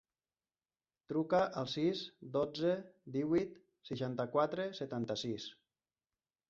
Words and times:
Truca 1.11 1.41
al 1.61 1.69
sis, 1.75 2.01
dotze, 2.39 2.73
divuit, 3.19 3.55
seixanta-quatre, 3.93 4.69
setanta-sis. 4.83 5.49